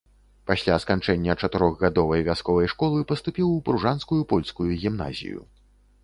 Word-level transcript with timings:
Пасля 0.49 0.75
сканчэння 0.83 1.33
чатырохгадовай 1.47 2.23
вясковай 2.29 2.69
школы 2.73 3.01
паступіў 3.11 3.51
у 3.57 3.59
пружанскую 3.67 4.17
польскую 4.33 4.71
гімназію. 4.85 5.45